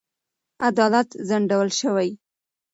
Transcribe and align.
عدالت 0.67 1.09
ځنډول 1.27 1.69
شوی. 1.79 2.09